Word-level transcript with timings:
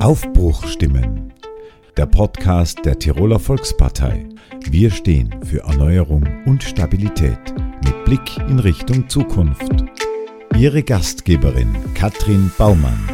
Aufbruchstimmen. 0.00 1.32
Der 1.96 2.06
Podcast 2.06 2.84
der 2.84 2.98
Tiroler 2.98 3.40
Volkspartei. 3.40 4.28
Wir 4.70 4.92
stehen 4.92 5.34
für 5.44 5.64
Erneuerung 5.64 6.24
und 6.46 6.62
Stabilität 6.62 7.38
mit 7.84 8.04
Blick 8.04 8.36
in 8.48 8.60
Richtung 8.60 9.08
Zukunft. 9.08 9.72
Ihre 10.56 10.84
Gastgeberin 10.84 11.74
Katrin 11.94 12.52
Baumann. 12.56 13.08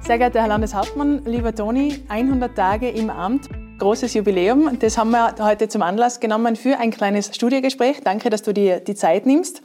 Sehr 0.00 0.18
geehrter 0.18 0.40
Herr 0.40 0.48
Landeshauptmann, 0.48 1.24
lieber 1.24 1.54
Toni, 1.54 2.00
100 2.08 2.56
Tage 2.56 2.88
im 2.88 3.10
Amt, 3.10 3.48
großes 3.78 4.14
Jubiläum. 4.14 4.78
Das 4.78 4.96
haben 4.96 5.10
wir 5.10 5.34
heute 5.40 5.68
zum 5.68 5.82
Anlass 5.82 6.20
genommen 6.20 6.56
für 6.56 6.78
ein 6.78 6.90
kleines 6.90 7.34
Studiegespräch. 7.34 8.00
Danke, 8.02 8.30
dass 8.30 8.42
du 8.42 8.52
dir 8.52 8.80
die 8.80 8.94
Zeit 8.94 9.26
nimmst. 9.26 9.62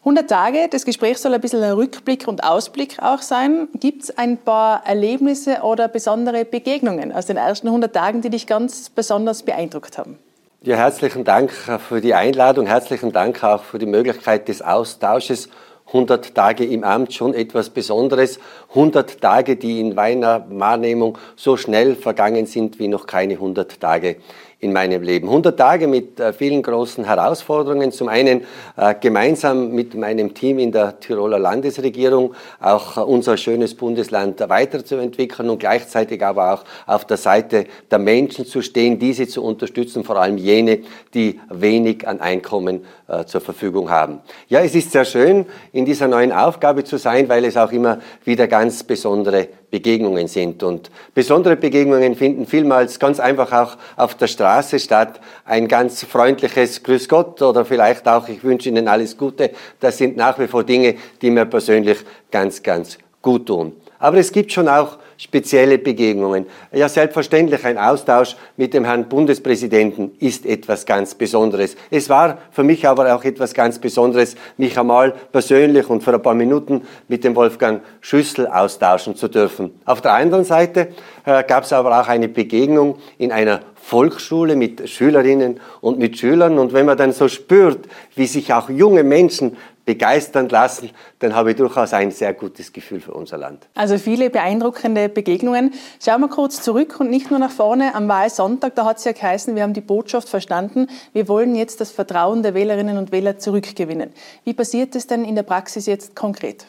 100 0.00 0.28
Tage, 0.28 0.68
das 0.68 0.84
Gespräch 0.84 1.18
soll 1.18 1.32
ein 1.32 1.40
bisschen 1.40 1.62
ein 1.62 1.72
Rückblick 1.72 2.26
und 2.26 2.42
Ausblick 2.42 3.00
auch 3.00 3.22
sein. 3.22 3.68
Gibt 3.78 4.02
es 4.02 4.18
ein 4.18 4.36
paar 4.36 4.84
Erlebnisse 4.84 5.60
oder 5.62 5.86
besondere 5.86 6.44
Begegnungen 6.44 7.12
aus 7.12 7.26
den 7.26 7.36
ersten 7.36 7.68
100 7.68 7.94
Tagen, 7.94 8.20
die 8.20 8.30
dich 8.30 8.48
ganz 8.48 8.90
besonders 8.90 9.44
beeindruckt 9.44 9.96
haben? 9.98 10.18
Ja, 10.62 10.76
herzlichen 10.76 11.24
Dank 11.24 11.52
für 11.52 12.00
die 12.00 12.14
Einladung, 12.14 12.66
herzlichen 12.66 13.12
Dank 13.12 13.42
auch 13.44 13.62
für 13.62 13.78
die 13.78 13.86
Möglichkeit 13.86 14.48
des 14.48 14.62
Austausches 14.62 15.48
100 15.92 16.34
Tage 16.34 16.64
im 16.64 16.84
Amt 16.84 17.12
schon 17.12 17.34
etwas 17.34 17.68
Besonderes. 17.70 18.38
100 18.70 19.20
Tage, 19.20 19.56
die 19.56 19.80
in 19.80 19.94
meiner 19.94 20.46
Wahrnehmung 20.48 21.18
so 21.36 21.56
schnell 21.56 21.94
vergangen 21.94 22.46
sind 22.46 22.78
wie 22.78 22.88
noch 22.88 23.06
keine 23.06 23.34
100 23.34 23.78
Tage 23.78 24.16
in 24.62 24.72
meinem 24.72 25.02
Leben. 25.02 25.26
100 25.26 25.58
Tage 25.58 25.88
mit 25.88 26.20
äh, 26.20 26.32
vielen 26.32 26.62
großen 26.62 27.04
Herausforderungen. 27.04 27.90
Zum 27.90 28.06
einen 28.06 28.42
äh, 28.76 28.94
gemeinsam 28.94 29.72
mit 29.72 29.96
meinem 29.96 30.34
Team 30.34 30.60
in 30.60 30.70
der 30.70 31.00
Tiroler 31.00 31.40
Landesregierung 31.40 32.32
auch 32.60 32.96
äh, 32.96 33.00
unser 33.00 33.36
schönes 33.36 33.74
Bundesland 33.74 34.38
weiterzuentwickeln 34.48 35.50
und 35.50 35.58
gleichzeitig 35.58 36.24
aber 36.24 36.54
auch 36.54 36.64
auf 36.86 37.04
der 37.04 37.16
Seite 37.16 37.64
der 37.90 37.98
Menschen 37.98 38.46
zu 38.46 38.62
stehen, 38.62 39.00
diese 39.00 39.26
zu 39.26 39.42
unterstützen, 39.42 40.04
vor 40.04 40.16
allem 40.16 40.38
jene, 40.38 40.78
die 41.12 41.40
wenig 41.50 42.06
an 42.06 42.20
Einkommen 42.20 42.84
zur 43.26 43.40
Verfügung 43.42 43.90
haben. 43.90 44.20
Ja, 44.48 44.60
es 44.60 44.74
ist 44.74 44.92
sehr 44.92 45.04
schön, 45.04 45.44
in 45.72 45.84
dieser 45.84 46.08
neuen 46.08 46.32
Aufgabe 46.32 46.84
zu 46.84 46.96
sein, 46.96 47.28
weil 47.28 47.44
es 47.44 47.56
auch 47.56 47.72
immer 47.72 48.00
wieder 48.24 48.46
ganz 48.46 48.84
besondere 48.84 49.48
Begegnungen 49.72 50.28
sind. 50.28 50.62
Und 50.62 50.90
besondere 51.14 51.56
Begegnungen 51.56 52.14
finden 52.14 52.46
vielmals 52.46 53.00
ganz 53.00 53.18
einfach 53.18 53.50
auch 53.52 53.76
auf 53.96 54.14
der 54.14 54.26
Straße 54.28 54.78
statt. 54.78 55.18
Ein 55.46 55.66
ganz 55.66 56.04
freundliches 56.04 56.82
Grüß 56.82 57.08
Gott 57.08 57.40
oder 57.42 57.64
vielleicht 57.64 58.06
auch 58.06 58.28
Ich 58.28 58.44
wünsche 58.44 58.68
Ihnen 58.68 58.86
alles 58.86 59.16
Gute. 59.16 59.50
Das 59.80 59.96
sind 59.98 60.16
nach 60.16 60.38
wie 60.38 60.46
vor 60.46 60.62
Dinge, 60.62 60.96
die 61.22 61.30
mir 61.30 61.46
persönlich 61.46 61.98
ganz, 62.30 62.62
ganz 62.62 62.98
gut 63.22 63.46
tun. 63.46 63.72
Aber 64.02 64.16
es 64.16 64.32
gibt 64.32 64.50
schon 64.50 64.66
auch 64.66 64.98
spezielle 65.16 65.78
Begegnungen. 65.78 66.46
Ja, 66.72 66.88
selbstverständlich 66.88 67.64
ein 67.64 67.78
Austausch 67.78 68.34
mit 68.56 68.74
dem 68.74 68.84
Herrn 68.84 69.08
Bundespräsidenten 69.08 70.10
ist 70.18 70.44
etwas 70.44 70.84
ganz 70.86 71.14
Besonderes. 71.14 71.76
Es 71.88 72.08
war 72.08 72.38
für 72.50 72.64
mich 72.64 72.88
aber 72.88 73.14
auch 73.14 73.22
etwas 73.22 73.54
ganz 73.54 73.78
Besonderes, 73.78 74.34
mich 74.56 74.76
einmal 74.76 75.14
persönlich 75.30 75.88
und 75.88 76.02
für 76.02 76.12
ein 76.12 76.20
paar 76.20 76.34
Minuten 76.34 76.82
mit 77.06 77.22
dem 77.22 77.36
Wolfgang 77.36 77.82
Schüssel 78.00 78.48
austauschen 78.48 79.14
zu 79.14 79.28
dürfen. 79.28 79.70
Auf 79.84 80.00
der 80.00 80.14
anderen 80.14 80.44
Seite 80.44 80.88
äh, 81.24 81.44
gab 81.44 81.62
es 81.62 81.72
aber 81.72 82.00
auch 82.00 82.08
eine 82.08 82.26
Begegnung 82.26 82.98
in 83.18 83.30
einer 83.30 83.60
Volksschule 83.82 84.56
mit 84.56 84.88
Schülerinnen 84.88 85.60
und 85.80 85.98
mit 85.98 86.18
Schülern. 86.18 86.58
Und 86.58 86.72
wenn 86.72 86.86
man 86.86 86.96
dann 86.96 87.12
so 87.12 87.28
spürt, 87.28 87.86
wie 88.16 88.26
sich 88.26 88.52
auch 88.52 88.68
junge 88.68 89.04
Menschen 89.04 89.56
begeistern 89.84 90.48
lassen, 90.48 90.90
dann 91.18 91.34
habe 91.34 91.50
ich 91.50 91.56
durchaus 91.56 91.92
ein 91.92 92.10
sehr 92.10 92.34
gutes 92.34 92.72
Gefühl 92.72 93.00
für 93.00 93.12
unser 93.12 93.38
Land. 93.38 93.68
Also 93.74 93.98
viele 93.98 94.30
beeindruckende 94.30 95.08
Begegnungen. 95.08 95.72
Schauen 96.02 96.20
wir 96.20 96.28
kurz 96.28 96.62
zurück 96.62 97.00
und 97.00 97.10
nicht 97.10 97.30
nur 97.30 97.40
nach 97.40 97.50
vorne. 97.50 97.94
Am 97.94 98.08
Wahlsonntag, 98.08 98.74
da 98.76 98.84
hat 98.84 98.98
es 98.98 99.04
ja 99.04 99.12
geheißen, 99.12 99.54
wir 99.56 99.62
haben 99.62 99.74
die 99.74 99.80
Botschaft 99.80 100.28
verstanden, 100.28 100.88
wir 101.12 101.28
wollen 101.28 101.54
jetzt 101.54 101.80
das 101.80 101.90
Vertrauen 101.90 102.42
der 102.42 102.54
Wählerinnen 102.54 102.96
und 102.96 103.12
Wähler 103.12 103.38
zurückgewinnen. 103.38 104.12
Wie 104.44 104.54
passiert 104.54 104.94
es 104.94 105.06
denn 105.06 105.24
in 105.24 105.34
der 105.34 105.42
Praxis 105.42 105.86
jetzt 105.86 106.14
konkret? 106.14 106.66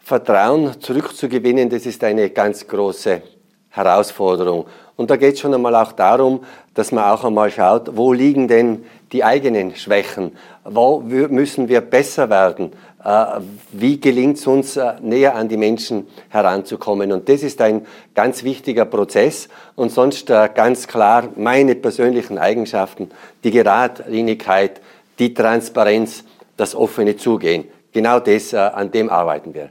Vertrauen 0.00 0.80
zurückzugewinnen, 0.80 1.70
das 1.70 1.86
ist 1.86 2.02
eine 2.04 2.30
ganz 2.30 2.66
große 2.66 3.22
Herausforderung. 3.70 4.66
Und 4.96 5.10
da 5.10 5.16
geht 5.16 5.34
es 5.34 5.40
schon 5.40 5.54
einmal 5.54 5.74
auch 5.74 5.92
darum, 5.92 6.44
dass 6.74 6.92
man 6.92 7.04
auch 7.04 7.24
einmal 7.24 7.50
schaut, 7.50 7.96
wo 7.96 8.12
liegen 8.12 8.48
denn 8.48 8.84
die 9.12 9.24
eigenen 9.24 9.74
Schwächen? 9.76 10.32
Wo 10.64 11.00
müssen 11.00 11.68
wir 11.68 11.80
besser 11.80 12.30
werden? 12.30 12.72
Äh, 13.04 13.40
wie 13.72 14.00
gelingt 14.00 14.38
es 14.38 14.46
uns, 14.46 14.76
äh, 14.76 14.94
näher 15.00 15.34
an 15.34 15.48
die 15.48 15.56
Menschen 15.56 16.06
heranzukommen? 16.28 17.10
Und 17.12 17.28
das 17.28 17.42
ist 17.42 17.60
ein 17.60 17.84
ganz 18.14 18.44
wichtiger 18.44 18.84
Prozess. 18.84 19.48
Und 19.74 19.90
sonst 19.90 20.30
äh, 20.30 20.48
ganz 20.54 20.86
klar 20.86 21.28
meine 21.36 21.74
persönlichen 21.74 22.38
Eigenschaften, 22.38 23.10
die 23.42 23.50
Geradlinigkeit, 23.50 24.80
die 25.18 25.34
Transparenz, 25.34 26.24
das 26.56 26.74
offene 26.74 27.16
Zugehen. 27.16 27.64
Genau 27.92 28.20
das, 28.20 28.54
an 28.54 28.90
dem 28.90 29.10
arbeiten 29.10 29.52
wir. 29.52 29.70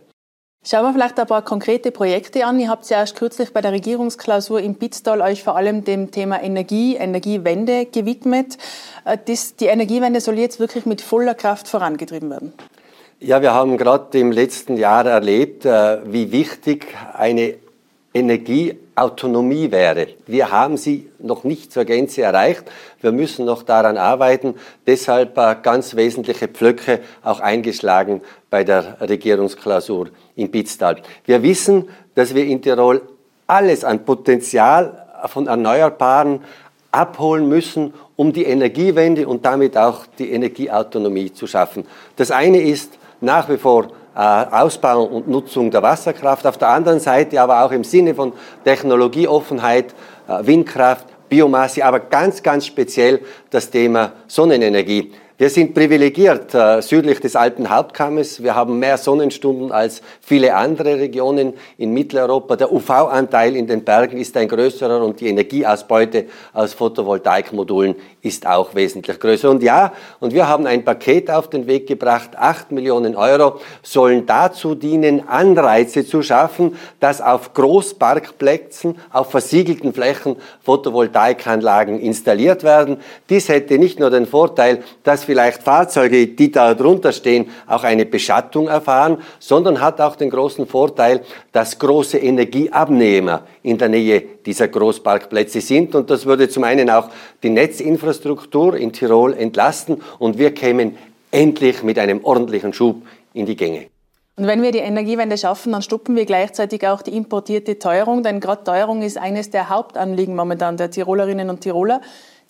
Schauen 0.64 0.84
wir 0.84 0.94
vielleicht 0.94 1.20
ein 1.20 1.26
paar 1.26 1.42
konkrete 1.42 1.90
Projekte 1.90 2.46
an. 2.46 2.60
Ihr 2.60 2.70
habt 2.70 2.88
ja 2.92 3.00
erst 3.00 3.16
kürzlich 3.16 3.52
bei 3.52 3.62
der 3.62 3.72
Regierungsklausur 3.72 4.62
im 4.62 4.76
Pitztal 4.76 5.20
euch 5.22 5.44
vor 5.44 5.56
allem 5.56 5.84
dem 5.84 6.12
Thema 6.12 6.40
Energie, 6.40 6.96
Energiewende 6.98 7.88
gewidmet. 7.88 8.60
Äh, 9.04 9.18
die 9.26 9.66
Energiewende 9.66 10.22
soll 10.22 10.38
jetzt 10.38 10.60
wirklich 10.60 10.86
mit 10.86 11.02
voller 11.02 11.34
Kraft 11.34 11.68
vorangetrieben 11.68 12.30
werden. 12.30 12.54
Ja, 13.20 13.42
wir 13.42 13.56
haben 13.56 13.76
gerade 13.78 14.20
im 14.20 14.32
letzten 14.32 14.78
Jahr 14.78 15.04
erlebt, 15.08 15.66
äh, 15.66 16.00
wie 16.06 16.32
wichtig 16.32 16.96
eine 17.14 17.56
Energieautonomie 18.14 19.72
wäre. 19.72 20.08
Wir 20.28 20.52
haben 20.52 20.76
sie 20.76 21.10
noch 21.20 21.44
nicht 21.46 21.72
zur 21.72 21.86
Gänze 21.86 22.24
erreicht. 22.24 22.64
Wir 23.00 23.12
müssen 23.12 23.46
noch 23.46 23.64
daran 23.64 23.98
arbeiten. 23.98 24.56
Deshalb 24.86 25.38
äh, 25.38 25.56
ganz 25.62 25.96
wesentliche 25.96 26.50
Pflöcke 26.50 27.00
auch 27.24 27.40
eingeschlagen 27.40 28.22
bei 28.50 28.64
der 28.66 29.00
Regierungsklausur 29.00 30.10
in 30.36 30.52
Pitztal. 30.52 31.02
Wir 31.26 31.42
wissen, 31.42 31.88
dass 32.16 32.36
wir 32.36 32.46
in 32.46 32.62
Tirol 32.62 33.02
alles 33.48 33.86
an 33.86 34.04
Potenzial 34.04 35.08
von 35.28 35.48
Erneuerbaren 35.48 36.42
abholen 36.92 37.48
müssen, 37.48 37.94
um 38.18 38.34
die 38.34 38.44
Energiewende 38.44 39.28
und 39.28 39.46
damit 39.46 39.78
auch 39.78 40.06
die 40.20 40.32
Energieautonomie 40.32 41.34
zu 41.34 41.48
schaffen. 41.48 41.86
Das 42.18 42.32
eine 42.32 42.62
ist 42.62 42.98
nach 43.22 43.48
wie 43.50 43.58
vor 43.58 43.88
äh, 44.16 44.20
Ausbau 44.20 45.04
und 45.04 45.28
Nutzung 45.28 45.72
der 45.72 45.82
Wasserkraft, 45.82 46.46
auf 46.46 46.58
der 46.58 46.70
anderen 46.70 47.00
Seite 47.00 47.42
aber 47.42 47.64
auch 47.64 47.72
im 47.72 47.84
Sinne 47.84 48.14
von 48.14 48.34
Technologieoffenheit, 48.64 49.94
äh, 50.28 50.46
Windkraft, 50.46 51.08
Biomasse, 51.30 51.86
aber 51.86 52.02
ganz, 52.02 52.44
ganz 52.44 52.66
speziell 52.66 53.22
das 53.50 53.70
Thema 53.70 54.12
Sonnenenergie. 54.28 55.14
Wir 55.42 55.50
sind 55.50 55.74
privilegiert 55.74 56.54
äh, 56.54 56.84
südlich 56.84 57.20
des 57.20 57.36
alten 57.36 57.72
Hauptkammes. 57.72 58.44
Wir 58.44 58.54
haben 58.54 58.78
mehr 58.78 59.00
Sonnenstunden 59.00 59.72
als 59.72 60.04
viele 60.22 60.54
andere 60.54 61.00
Regionen 61.00 61.54
in 61.80 61.96
Mitteleuropa. 61.96 62.56
Der 62.56 62.72
UV-Anteil 62.72 63.56
in 63.56 63.66
den 63.66 63.84
Bergen 63.84 64.20
ist 64.20 64.38
ein 64.38 64.48
größerer 64.48 65.04
und 65.04 65.20
die 65.20 65.30
Energieausbeute 65.30 66.26
aus 66.54 66.76
Photovoltaikmodulen 66.76 67.96
ist 68.22 68.46
auch 68.46 68.76
wesentlich 68.76 69.20
größer. 69.20 69.50
Und 69.50 69.64
ja, 69.64 69.94
und 70.20 70.36
wir 70.36 70.48
haben 70.48 70.68
ein 70.68 70.86
Paket 70.86 71.32
auf 71.32 71.50
den 71.50 71.66
Weg 71.66 71.88
gebracht. 71.88 72.38
Acht 72.38 72.72
Millionen 72.72 73.16
Euro 73.16 73.60
sollen 73.82 74.28
dazu 74.28 74.76
dienen, 74.76 75.28
Anreize 75.28 76.06
zu 76.06 76.22
schaffen, 76.22 76.78
dass 77.00 77.20
auf 77.20 77.56
Großparkplätzen, 77.56 79.00
auf 79.12 79.32
versiegelten 79.32 79.92
Flächen 79.92 80.36
Photovoltaikanlagen 80.62 82.00
installiert 82.00 82.64
werden. 82.64 82.98
Dies 83.28 83.50
hätte 83.50 83.80
nicht 83.80 84.00
nur 84.00 84.12
den 84.12 84.28
Vorteil, 84.28 84.84
dass 85.02 85.31
vielleicht 85.32 85.64
Fahrzeuge, 85.64 86.28
die 86.28 86.52
da 86.52 86.74
drunter 86.74 87.14
stehen, 87.14 87.50
auch 87.66 87.86
eine 87.86 88.06
Beschattung 88.06 88.68
erfahren, 88.68 89.18
sondern 89.40 89.80
hat 89.80 90.02
auch 90.02 90.18
den 90.18 90.30
großen 90.30 90.68
Vorteil, 90.68 91.22
dass 91.54 91.80
große 91.80 92.18
Energieabnehmer 92.18 93.44
in 93.64 93.78
der 93.78 93.88
Nähe 93.88 94.22
dieser 94.46 94.68
Großparkplätze 94.68 95.62
sind. 95.62 95.96
Und 95.96 96.10
das 96.10 96.26
würde 96.26 96.50
zum 96.50 96.66
einen 96.66 96.90
auch 96.90 97.08
die 97.44 97.50
Netzinfrastruktur 97.50 98.76
in 98.76 98.92
Tirol 98.92 99.34
entlasten 99.34 100.02
und 100.20 100.38
wir 100.38 100.54
kämen 100.54 100.98
endlich 101.32 101.82
mit 101.82 101.98
einem 101.98 102.26
ordentlichen 102.26 102.74
Schub 102.74 103.02
in 103.34 103.46
die 103.46 103.56
Gänge. 103.56 103.86
Und 104.36 104.48
wenn 104.48 104.62
wir 104.62 104.74
die 104.74 104.80
Energiewende 104.80 105.38
schaffen, 105.38 105.72
dann 105.72 105.82
stoppen 105.82 106.18
wir 106.18 106.26
gleichzeitig 106.26 106.86
auch 106.86 107.02
die 107.02 107.16
importierte 107.16 107.80
Teuerung, 107.80 108.22
denn 108.22 108.42
gerade 108.42 108.66
Teuerung 108.66 109.02
ist 109.02 109.18
eines 109.18 109.50
der 109.50 109.70
Hauptanliegen 109.70 110.36
momentan 110.36 110.76
der 110.76 110.92
Tirolerinnen 110.92 111.50
und 111.50 111.62
Tiroler. 111.62 112.02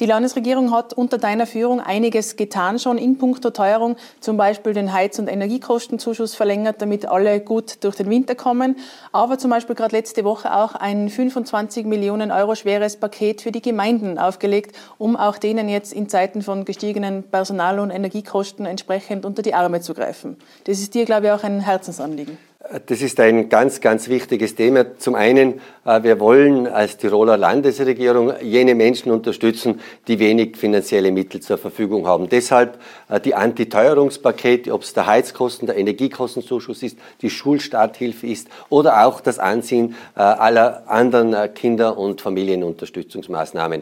Die 0.02 0.08
Landesregierung 0.08 0.72
hat 0.72 0.94
unter 0.94 1.20
deiner 1.20 1.46
Führung 1.46 1.80
einiges 1.80 2.36
getan 2.36 2.80
schon 2.80 2.98
in 2.98 3.20
puncto 3.20 3.52
Teuerung, 3.52 3.98
zum 4.20 4.36
Beispiel 4.36 4.74
den 4.74 4.94
Heiz- 4.94 5.20
und 5.20 5.28
Energiekostenzuschuss 5.28 6.34
verlängert, 6.34 6.82
damit 6.82 7.06
alle 7.06 7.40
gut 7.40 7.84
durch 7.84 7.98
den 7.98 8.10
Winter 8.10 8.34
kommen, 8.34 8.78
aber 9.12 9.38
zum 9.38 9.52
Beispiel 9.52 9.76
gerade 9.76 9.96
letzte 9.96 10.24
Woche 10.24 10.56
auch 10.56 10.74
ein 10.74 11.08
25 11.08 11.86
Millionen 11.86 12.32
Euro 12.32 12.56
schweres 12.56 12.98
Paket 12.98 13.42
für 13.42 13.52
die 13.52 13.62
Gemeinden 13.62 14.18
aufgelegt, 14.18 14.76
um 14.98 15.16
auch 15.16 15.38
denen 15.38 15.70
jetzt 15.70 15.94
in 15.94 16.10
Zeiten 16.10 16.42
von 16.42 16.66
gestiegenen 16.66 17.22
Personal- 17.22 17.80
und 17.80 17.92
Energiekosten 17.92 18.66
entsprechend 18.66 19.24
unter 19.24 19.44
die 19.44 19.54
Arme 19.54 19.82
zu 19.82 19.94
greifen. 19.94 20.36
Das 20.64 20.80
ist 20.80 20.96
dir, 20.96 21.06
glaube 21.06 21.28
ich, 21.28 21.32
auch 21.32 21.44
ein 21.44 21.60
Herzensanliegen. 21.60 22.40
Das 22.88 23.02
ist 23.02 23.20
ein 23.20 23.50
ganz, 23.50 23.82
ganz 23.82 24.08
wichtiges 24.08 24.56
Thema. 24.56 24.98
Zum 24.98 25.16
einen, 25.16 25.60
äh, 25.84 26.04
wir 26.04 26.22
wollen 26.22 26.68
als 26.68 26.96
Tiroler 26.96 27.36
Landesregierung 27.36 28.32
jene 28.42 28.76
Menschen 28.76 29.12
unterstützen, 29.12 29.82
die 30.08 30.20
wenig 30.20 30.56
finanzielle 30.56 31.12
Mittel 31.12 31.42
zur 31.42 31.58
Verfügung 31.58 32.08
haben. 32.08 32.30
Deshalb 32.30 32.80
äh, 33.10 33.20
die 33.20 33.36
Antiteuerungspakete, 33.36 34.74
ob 34.74 34.84
es 34.84 34.94
der 34.94 35.06
Heizkosten, 35.06 35.66
der 35.66 35.76
Energiekostenzuschuss 35.76 36.82
ist, 36.82 36.98
die 37.22 37.30
Schulstarthilfe 37.30 38.28
ist 38.28 38.48
oder 38.70 39.06
auch 39.06 39.20
das 39.20 39.38
Anziehen 39.38 39.96
äh, 40.16 40.22
aller 40.22 40.90
anderen 40.90 41.54
Kinder- 41.54 41.98
und 41.98 42.22
Familienunterstützungsmaßnahmen. 42.22 43.82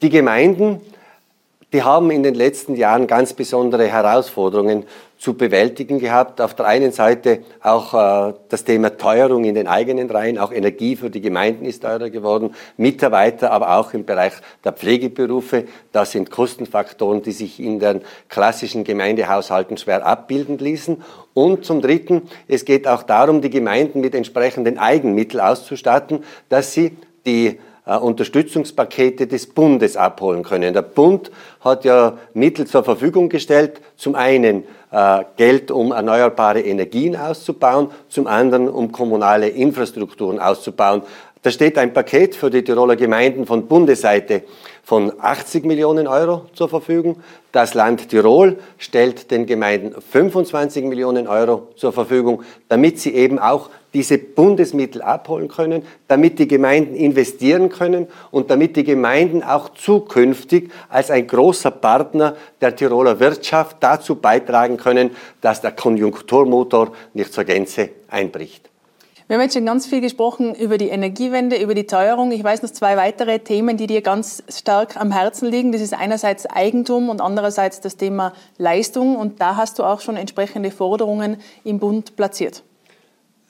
Die 0.00 0.10
Gemeinden, 0.10 0.80
die 1.72 1.82
haben 1.82 2.10
in 2.10 2.22
den 2.22 2.34
letzten 2.34 2.76
Jahren 2.76 3.06
ganz 3.06 3.32
besondere 3.32 3.88
Herausforderungen 3.88 4.84
zu 5.18 5.34
bewältigen 5.34 5.98
gehabt. 5.98 6.40
Auf 6.40 6.54
der 6.54 6.66
einen 6.66 6.92
Seite 6.92 7.40
auch 7.60 7.94
äh, 7.94 8.34
das 8.48 8.64
Thema 8.64 8.96
Teuerung 8.96 9.44
in 9.44 9.54
den 9.54 9.66
eigenen 9.66 10.08
Reihen, 10.08 10.38
auch 10.38 10.52
Energie 10.52 10.94
für 10.94 11.10
die 11.10 11.20
Gemeinden 11.20 11.64
ist 11.64 11.82
teurer 11.82 12.10
geworden, 12.10 12.54
Mitarbeiter, 12.76 13.50
aber 13.50 13.76
auch 13.78 13.94
im 13.94 14.04
Bereich 14.04 14.34
der 14.64 14.72
Pflegeberufe. 14.72 15.64
Das 15.90 16.12
sind 16.12 16.30
Kostenfaktoren, 16.30 17.22
die 17.22 17.32
sich 17.32 17.58
in 17.58 17.80
den 17.80 18.02
klassischen 18.28 18.84
Gemeindehaushalten 18.84 19.76
schwer 19.76 20.06
abbilden 20.06 20.58
ließen. 20.58 21.02
Und 21.34 21.64
zum 21.64 21.80
Dritten, 21.80 22.22
es 22.46 22.64
geht 22.64 22.86
auch 22.86 23.02
darum, 23.02 23.40
die 23.40 23.50
Gemeinden 23.50 24.00
mit 24.00 24.14
entsprechenden 24.14 24.78
Eigenmitteln 24.78 25.40
auszustatten, 25.40 26.24
dass 26.48 26.72
sie 26.72 26.96
die 27.24 27.58
Unterstützungspakete 27.94 29.28
des 29.28 29.46
Bundes 29.46 29.96
abholen 29.96 30.42
können. 30.42 30.74
Der 30.74 30.82
Bund 30.82 31.30
hat 31.60 31.84
ja 31.84 32.18
Mittel 32.34 32.66
zur 32.66 32.82
Verfügung 32.82 33.28
gestellt, 33.28 33.80
zum 33.96 34.16
einen 34.16 34.64
äh, 34.90 35.22
Geld, 35.36 35.70
um 35.70 35.92
erneuerbare 35.92 36.60
Energien 36.60 37.14
auszubauen, 37.14 37.90
zum 38.08 38.26
anderen, 38.26 38.68
um 38.68 38.90
kommunale 38.90 39.48
Infrastrukturen 39.48 40.40
auszubauen. 40.40 41.02
Da 41.42 41.50
steht 41.50 41.78
ein 41.78 41.92
Paket 41.92 42.34
für 42.34 42.50
die 42.50 42.64
Tiroler 42.64 42.96
Gemeinden 42.96 43.46
von 43.46 43.68
Bundesseite 43.68 44.42
von 44.82 45.12
80 45.20 45.64
Millionen 45.64 46.06
Euro 46.06 46.46
zur 46.54 46.68
Verfügung. 46.68 47.20
Das 47.52 47.74
Land 47.74 48.08
Tirol 48.08 48.58
stellt 48.78 49.30
den 49.30 49.46
Gemeinden 49.46 49.94
25 50.00 50.84
Millionen 50.84 51.28
Euro 51.28 51.68
zur 51.76 51.92
Verfügung, 51.92 52.42
damit 52.68 52.98
sie 52.98 53.14
eben 53.14 53.38
auch 53.38 53.70
diese 53.94 54.18
Bundesmittel 54.18 55.02
abholen 55.02 55.48
können, 55.48 55.82
damit 56.08 56.38
die 56.38 56.48
Gemeinden 56.48 56.94
investieren 56.94 57.68
können 57.68 58.08
und 58.30 58.50
damit 58.50 58.76
die 58.76 58.84
Gemeinden 58.84 59.42
auch 59.42 59.70
zukünftig 59.70 60.70
als 60.88 61.10
ein 61.10 61.26
großer 61.26 61.70
Partner 61.70 62.36
der 62.60 62.76
Tiroler 62.76 63.20
Wirtschaft 63.20 63.78
dazu 63.80 64.16
beitragen 64.16 64.76
können, 64.76 65.10
dass 65.40 65.60
der 65.60 65.72
Konjunkturmotor 65.72 66.92
nicht 67.14 67.32
zur 67.32 67.44
Gänze 67.44 67.90
einbricht. 68.08 68.68
Wir 69.28 69.34
haben 69.34 69.42
jetzt 69.42 69.54
schon 69.54 69.66
ganz 69.66 69.86
viel 69.86 70.00
gesprochen 70.00 70.54
über 70.54 70.78
die 70.78 70.88
Energiewende, 70.88 71.56
über 71.56 71.74
die 71.74 71.88
Teuerung. 71.88 72.30
Ich 72.30 72.44
weiß 72.44 72.62
noch 72.62 72.70
zwei 72.70 72.96
weitere 72.96 73.40
Themen, 73.40 73.76
die 73.76 73.88
dir 73.88 74.00
ganz 74.00 74.44
stark 74.48 74.96
am 74.96 75.10
Herzen 75.10 75.50
liegen. 75.50 75.72
Das 75.72 75.80
ist 75.80 75.94
einerseits 75.94 76.46
Eigentum 76.46 77.08
und 77.08 77.20
andererseits 77.20 77.80
das 77.80 77.96
Thema 77.96 78.34
Leistung. 78.56 79.16
Und 79.16 79.40
da 79.40 79.56
hast 79.56 79.80
du 79.80 79.82
auch 79.82 80.00
schon 80.00 80.16
entsprechende 80.16 80.70
Forderungen 80.70 81.38
im 81.64 81.80
Bund 81.80 82.14
platziert. 82.14 82.62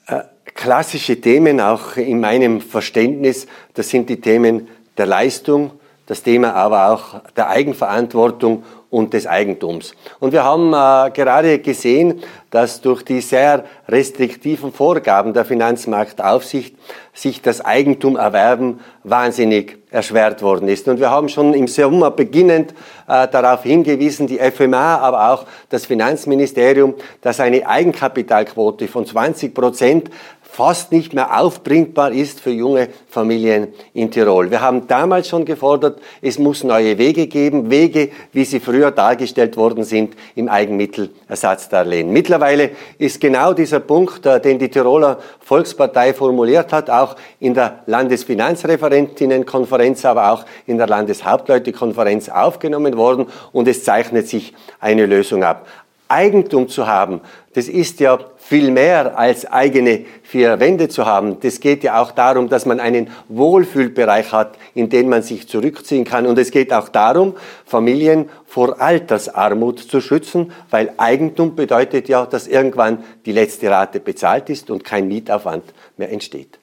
Äh, 0.07 0.21
klassische 0.45 1.21
Themen, 1.21 1.61
auch 1.61 1.95
in 1.95 2.21
meinem 2.21 2.59
Verständnis, 2.59 3.45
das 3.75 3.89
sind 3.89 4.09
die 4.09 4.19
Themen 4.19 4.67
der 4.97 5.05
Leistung, 5.05 5.73
das 6.07 6.23
Thema 6.23 6.55
aber 6.55 6.91
auch 6.91 7.21
der 7.35 7.49
Eigenverantwortung 7.49 8.63
und 8.89 9.13
des 9.13 9.27
Eigentums. 9.27 9.93
Und 10.19 10.31
wir 10.31 10.43
haben 10.43 10.73
äh, 10.73 11.11
gerade 11.11 11.59
gesehen, 11.59 12.21
dass 12.51 12.79
durch 12.79 13.03
die 13.03 13.19
sehr 13.19 13.65
restriktiven 13.89 14.71
Vorgaben 14.71 15.33
der 15.33 15.43
Finanzmarktaufsicht 15.43 16.75
sich 17.13 17.41
das 17.41 17.63
Eigentum 17.63 18.15
erwerben 18.15 18.79
wahnsinnig 19.03 19.77
erschwert 19.89 20.41
worden 20.41 20.67
ist. 20.67 20.87
Und 20.87 20.99
wir 20.99 21.09
haben 21.09 21.29
schon 21.29 21.53
im 21.53 21.67
Sommer 21.67 22.11
beginnend 22.11 22.73
äh, 23.07 23.27
darauf 23.27 23.63
hingewiesen, 23.63 24.27
die 24.27 24.37
FMA, 24.37 24.97
aber 24.97 25.31
auch 25.31 25.45
das 25.69 25.85
Finanzministerium, 25.85 26.93
dass 27.21 27.39
eine 27.39 27.67
Eigenkapitalquote 27.67 28.87
von 28.87 29.05
20 29.05 29.53
Prozent 29.53 30.09
fast 30.57 30.91
nicht 30.91 31.13
mehr 31.13 31.39
aufbringbar 31.39 32.11
ist 32.11 32.39
für 32.39 32.51
junge 32.51 32.89
Familien 33.09 33.67
in 33.93 34.09
Tirol. 34.09 34.49
Wir 34.49 34.61
haben 34.61 34.87
damals 34.87 35.27
schon 35.27 35.45
gefordert, 35.45 35.99
es 36.21 36.39
muss 36.39 36.63
neue 36.63 36.97
Wege 36.97 37.27
geben, 37.27 37.69
Wege, 37.69 38.09
wie 38.33 38.43
sie 38.43 38.59
früher 38.59 38.76
dargestellt 38.91 39.57
worden 39.57 39.83
sind 39.83 40.15
im 40.35 40.47
Eigenmittelersatzdarlehen. 40.49 42.11
Mittlerweile 42.11 42.71
ist 42.97 43.19
genau 43.19 43.53
dieser 43.53 43.79
Punkt, 43.79 44.25
äh, 44.25 44.39
den 44.39 44.57
die 44.59 44.69
Tiroler 44.69 45.19
Volkspartei 45.39 46.13
formuliert 46.13 46.71
hat, 46.73 46.89
auch 46.89 47.15
in 47.39 47.53
der 47.53 47.83
Landesfinanzreferentinnenkonferenz, 47.85 50.05
aber 50.05 50.31
auch 50.31 50.45
in 50.65 50.77
der 50.77 50.87
Landeshauptleutekonferenz 50.87 52.29
aufgenommen 52.29 52.95
worden 52.97 53.27
und 53.51 53.67
es 53.67 53.83
zeichnet 53.83 54.27
sich 54.27 54.53
eine 54.79 55.05
Lösung 55.05 55.43
ab. 55.43 55.67
Eigentum 56.07 56.67
zu 56.69 56.87
haben, 56.87 57.21
das 57.53 57.67
ist 57.67 57.99
ja 57.99 58.19
viel 58.37 58.71
mehr 58.71 59.17
als 59.17 59.45
eigene 59.45 60.05
vier 60.23 60.59
Wände 60.59 60.89
zu 60.89 61.05
haben. 61.05 61.39
Das 61.39 61.59
geht 61.59 61.83
ja 61.83 62.01
auch 62.01 62.11
darum, 62.11 62.49
dass 62.49 62.65
man 62.65 62.79
einen 62.79 63.09
Wohlfühlbereich 63.29 64.31
hat, 64.31 64.57
in 64.75 64.89
den 64.89 65.09
man 65.09 65.23
sich 65.23 65.47
zurückziehen 65.47 66.05
kann. 66.05 66.27
Und 66.27 66.37
es 66.37 66.51
geht 66.51 66.71
auch 66.71 66.89
darum, 66.89 67.35
Familien 67.65 68.29
vor 68.45 68.79
Altersarmut 68.79 69.79
zu 69.79 70.01
schützen, 70.01 70.51
weil 70.69 70.93
Eigentum 70.97 71.55
bedeutet 71.55 72.09
ja, 72.09 72.25
dass 72.25 72.47
irgendwann 72.47 73.03
die 73.25 73.31
letzte 73.31 73.69
Rate 73.69 73.99
bezahlt 73.99 74.49
ist 74.49 74.69
und 74.69 74.83
kein 74.83 75.07
Mietaufwand 75.07 75.63
mehr 75.97 76.11
entsteht. 76.11 76.59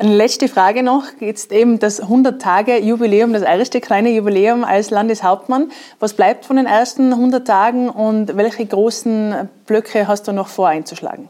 Eine 0.00 0.14
letzte 0.14 0.48
Frage 0.48 0.82
noch. 0.82 1.04
Jetzt 1.20 1.52
eben 1.52 1.78
das 1.78 2.02
100-Tage-Jubiläum, 2.02 3.34
das 3.34 3.42
erste 3.42 3.82
kleine 3.82 4.08
Jubiläum 4.08 4.64
als 4.64 4.88
Landeshauptmann. 4.88 5.70
Was 5.98 6.14
bleibt 6.14 6.46
von 6.46 6.56
den 6.56 6.64
ersten 6.64 7.12
100 7.12 7.46
Tagen 7.46 7.90
und 7.90 8.34
welche 8.34 8.64
großen 8.64 9.50
Blöcke 9.66 10.08
hast 10.08 10.26
du 10.26 10.32
noch 10.32 10.48
vor 10.48 10.68
einzuschlagen? 10.68 11.28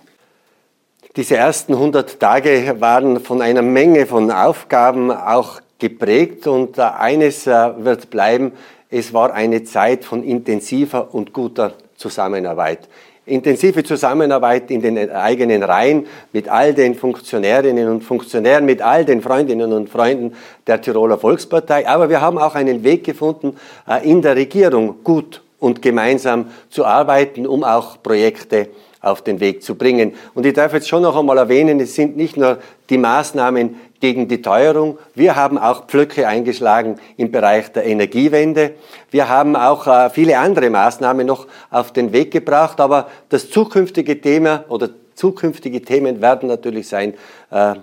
Diese 1.17 1.37
ersten 1.37 1.75
100 1.75 2.21
Tage 2.21 2.77
waren 2.79 3.19
von 3.19 3.43
einer 3.43 3.63
Menge 3.63 4.07
von 4.07 4.31
Aufgaben 4.31 5.11
auch 5.11 5.61
geprägt 5.81 6.47
und 6.47 6.79
äh, 6.79 6.83
eines 6.83 7.49
äh, 7.49 7.73
wird 7.79 8.11
bleiben, 8.11 8.53
es 8.89 9.13
war 9.13 9.33
eine 9.33 9.65
Zeit 9.65 10.05
von 10.05 10.23
intensiver 10.23 11.13
und 11.13 11.33
guter 11.33 11.73
Zusammenarbeit 11.97 12.89
intensive 13.31 13.83
Zusammenarbeit 13.85 14.71
in 14.71 14.83
den 14.83 15.11
eigenen 15.11 15.63
Reihen 15.63 16.07
mit 16.33 16.49
all 16.49 16.75
den 16.75 16.95
Funktionärinnen 16.95 17.89
und 17.89 18.03
Funktionären, 18.03 18.65
mit 18.65 18.83
all 18.83 19.05
den 19.05 19.23
Freundinnen 19.23 19.73
und 19.73 19.89
Freunden 19.89 20.35
der 20.67 20.81
Tiroler 20.81 21.19
Volkspartei. 21.19 21.89
Aber 21.89 22.09
wir 22.09 22.21
haben 22.21 22.39
auch 22.39 22.55
einen 22.55 22.85
Weg 22.85 23.05
gefunden, 23.05 23.57
äh, 23.89 24.09
in 24.09 24.23
der 24.23 24.37
Regierung 24.37 24.97
gut 25.05 25.43
und 25.59 25.83
gemeinsam 25.83 26.47
zu 26.71 26.85
arbeiten, 26.85 27.47
um 27.47 27.65
auch 27.65 28.03
Projekte 28.03 28.69
auf 29.01 29.23
den 29.23 29.41
Weg 29.41 29.63
zu 29.63 29.77
bringen. 29.77 30.15
Und 30.35 30.45
ich 30.45 30.53
darf 30.53 30.75
jetzt 30.75 30.89
schon 30.89 31.03
noch 31.03 31.17
einmal 31.17 31.39
erwähnen, 31.39 31.81
es 31.81 31.95
sind 31.95 32.17
nicht 32.17 32.37
nur 32.37 32.59
die 32.91 32.99
Maßnahmen 32.99 33.77
gegen 34.01 34.29
die 34.29 34.43
Teuerung. 34.43 34.99
Wir 35.15 35.37
haben 35.37 35.59
auch 35.59 35.87
Pflöcke 35.87 36.27
eingeschlagen 36.27 36.99
im 37.17 37.31
Bereich 37.31 37.71
der 37.73 37.85
Energiewende. 37.85 38.73
Wir 39.11 39.29
haben 39.29 39.55
auch 39.57 39.87
äh, 39.87 40.11
viele 40.11 40.39
andere 40.39 40.71
Maßnahmen 40.71 41.27
noch 41.27 41.47
auf 41.71 41.93
den 41.93 42.13
Weg 42.13 42.31
gebracht. 42.31 42.81
Aber 42.81 43.09
das 43.29 43.51
zukünftige 43.51 44.21
Thema 44.21 44.65
oder 44.69 44.89
zukünftige 45.15 45.83
Themen 45.83 46.23
werden 46.23 46.49
natürlich 46.49 46.89
sein, 46.89 47.15
äh, 47.51 47.75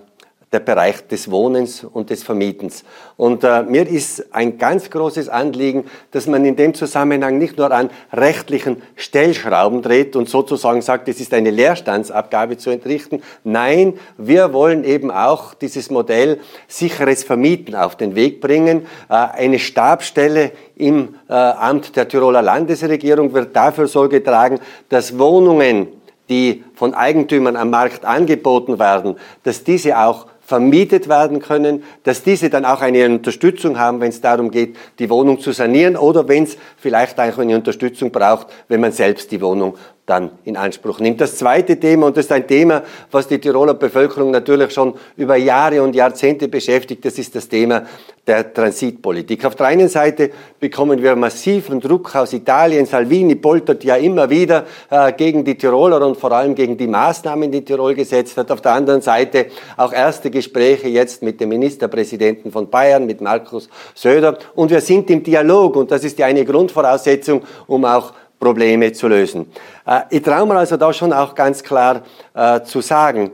der 0.54 0.60
Bereich 0.62 1.06
des 1.08 1.30
Wohnens 1.30 1.84
und 1.84 2.10
des 2.10 2.24
Vermietens. 2.24 2.86
Und 3.18 3.44
äh, 3.44 3.64
mir 3.64 3.86
ist 3.86 4.34
ein 4.34 4.58
ganz 4.58 4.90
großes 4.90 5.28
Anliegen, 5.28 5.86
dass 6.12 6.26
man 6.26 6.46
in 6.46 6.56
dem 6.56 6.74
Zusammenhang 6.74 7.38
nicht 7.38 7.58
nur 7.58 7.70
an 7.72 7.90
rechtlichen 8.14 8.82
Stellschrauben 8.96 9.82
dreht 9.82 10.16
und 10.16 10.30
sozusagen 10.30 10.82
sagt, 10.82 11.10
es 11.10 11.20
ist 11.20 11.34
eine 11.34 11.50
Leerstandsabgabe 11.50 12.58
zu 12.58 12.70
entrichten. 12.70 13.22
Nein, 13.44 13.96
wir 14.18 14.54
wollen 14.54 14.86
eben 14.86 15.12
auch 15.12 15.54
dieses 15.54 15.90
Modell 15.90 16.40
sicheres 16.70 17.26
Vermieten 17.26 17.76
auf 17.76 17.98
den 17.98 18.16
Weg 18.16 18.40
bringen. 18.40 18.86
Äh, 19.10 19.16
eine 19.16 19.60
Stabstelle 19.60 20.54
im 20.78 21.16
äh, 21.28 21.34
Amt 21.34 21.98
der 21.98 22.08
Tiroler 22.08 22.42
Landesregierung 22.42 23.34
wird 23.34 23.54
dafür 23.54 23.88
Sorge 23.88 24.24
tragen, 24.24 24.60
dass 24.88 25.20
Wohnungen 25.20 25.88
die 26.30 26.64
von 26.76 26.94
Eigentümern 26.94 27.56
am 27.56 27.70
Markt 27.70 28.06
angeboten 28.06 28.80
werden, 28.80 29.16
dass 29.44 29.64
diese 29.64 29.98
auch 29.98 30.28
vermietet 30.48 31.10
werden 31.10 31.42
können, 31.42 31.84
dass 32.04 32.24
diese 32.24 32.50
dann 32.50 32.64
auch 32.64 32.80
eine 32.80 33.04
Unterstützung 33.06 33.78
haben, 33.78 34.00
wenn 34.00 34.08
es 34.08 34.22
darum 34.22 34.50
geht, 34.50 34.78
die 34.98 35.10
Wohnung 35.10 35.42
zu 35.42 35.52
sanieren 35.52 35.98
oder 35.98 36.26
wenn 36.30 36.44
es 36.44 36.58
vielleicht 36.78 37.20
auch 37.20 37.38
eine 37.38 37.54
Unterstützung 37.54 38.12
braucht, 38.12 38.48
wenn 38.70 38.80
man 38.80 38.94
selbst 38.94 39.30
die 39.34 39.42
Wohnung 39.42 39.78
dann 40.08 40.32
in 40.46 40.56
Anspruch 40.56 41.00
nimmt. 41.00 41.20
Das 41.20 41.36
zweite 41.36 41.78
Thema, 41.78 42.08
und 42.08 42.18
das 42.18 42.26
ist 42.26 42.32
ein 42.32 42.48
Thema, 42.48 42.82
was 43.12 43.28
die 43.28 43.40
Tiroler 43.40 43.74
Bevölkerung 43.74 44.32
natürlich 44.32 44.74
schon 44.74 44.94
über 45.18 45.36
Jahre 45.36 45.84
und 45.84 45.96
Jahrzehnte 45.96 46.48
beschäftigt, 46.48 47.04
das 47.04 47.20
ist 47.20 47.36
das 47.36 47.50
Thema 47.50 47.86
der 48.26 48.54
Transitpolitik. 48.54 49.44
Auf 49.44 49.56
der 49.56 49.68
einen 49.68 49.90
Seite 49.90 50.32
bekommen 50.60 51.04
wir 51.04 51.16
massiven 51.18 51.82
Druck 51.82 52.16
aus 52.16 52.32
Italien. 52.32 52.86
Salvini 52.86 53.36
poltert 53.36 53.84
ja 53.84 53.98
immer 53.98 54.30
wieder 54.30 54.66
äh, 54.90 55.12
gegen 55.12 55.44
die 55.44 55.56
Tiroler 55.56 56.06
und 56.06 56.16
vor 56.16 56.32
allem 56.32 56.56
gegen 56.56 56.78
die 56.78 56.88
Maßnahmen, 56.88 57.52
die 57.52 57.64
Tirol 57.64 57.94
gesetzt 57.94 58.38
hat. 58.38 58.50
Auf 58.50 58.62
der 58.62 58.74
anderen 58.74 59.02
Seite 59.02 59.48
auch 59.76 59.92
erste 59.92 60.32
Gespräche 60.32 60.88
jetzt 60.88 61.22
mit 61.22 61.42
dem 61.42 61.50
Ministerpräsidenten 61.50 62.52
von 62.52 62.70
Bayern, 62.70 63.06
mit 63.06 63.20
Markus 63.20 63.70
Söder. 63.94 64.38
Und 64.56 64.72
wir 64.72 64.82
sind 64.82 65.10
im 65.10 65.22
Dialog 65.22 65.76
und 65.76 65.92
das 65.92 66.06
ist 66.06 66.18
ja 66.18 66.28
eine 66.28 66.46
Grundvoraussetzung, 66.46 67.44
um 67.68 67.84
auch 67.84 68.14
Probleme 68.40 68.92
zu 68.94 69.08
lösen. 69.08 69.52
Äh, 69.86 70.02
ich 70.10 70.22
traue 70.22 70.46
mir 70.46 70.56
also 70.56 70.78
da 70.78 70.92
schon 70.94 71.14
auch 71.14 71.36
ganz 71.36 71.64
klar 71.64 72.04
äh, 72.34 72.62
zu 72.62 72.82
sagen, 72.82 73.32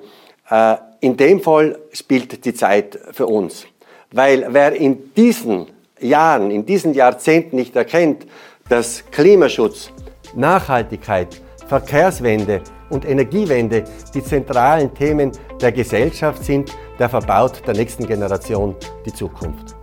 äh, 0.50 0.76
in 1.02 1.18
dem 1.18 1.42
Fall 1.42 1.78
spielt 1.92 2.46
die 2.46 2.54
Zeit 2.54 2.98
für 3.12 3.28
uns. 3.28 3.66
Weil 4.12 4.48
wer 4.50 4.74
in 4.74 5.14
diesen 5.14 5.68
Jahren, 6.00 6.52
in 6.52 6.66
diesen 6.66 6.94
Jahrzehnten 6.94 7.56
nicht 7.56 7.76
erkennt, 7.76 8.26
dass 8.70 9.04
Klimaschutz, 9.12 9.90
Nachhaltigkeit, 10.36 11.42
Verkehrswende 11.68 12.62
und 12.90 13.06
Energiewende 13.06 13.84
die 14.14 14.24
zentralen 14.24 14.94
Themen 14.94 15.32
der 15.60 15.72
Gesellschaft 15.72 16.44
sind, 16.44 16.72
der 17.00 17.10
verbaut 17.10 17.62
der 17.66 17.74
nächsten 17.74 18.06
Generation 18.06 18.76
die 19.06 19.14
Zukunft. 19.14 19.76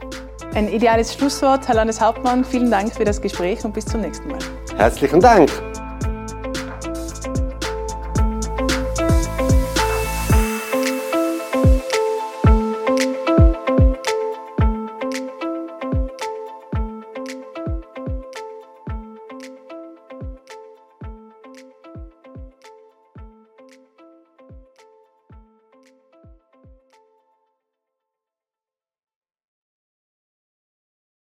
Ein 0.55 0.69
ideales 0.69 1.15
Schlusswort, 1.15 1.69
Herr 1.69 1.77
Landeshauptmann. 1.77 2.45
Vielen 2.45 2.71
Dank 2.71 2.95
für 2.95 3.05
das 3.05 3.21
Gespräch 3.21 3.65
und 3.65 3.73
bis 3.73 3.85
zum 3.85 4.01
nächsten 4.01 4.29
Mal. 4.29 4.39
Herzlichen 4.81 5.21
Dank. 5.21 5.70